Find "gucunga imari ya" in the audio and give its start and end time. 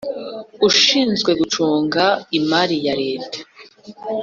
1.39-2.93